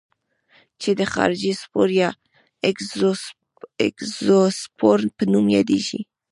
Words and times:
چې 0.81 0.89
د 0.99 1.01
خارجي 1.13 1.53
سپور 1.61 1.89
یا 2.01 2.09
اګزوسپور 3.85 4.99
په 5.17 5.23
نوم 5.31 5.45
یادیږي. 5.57 5.99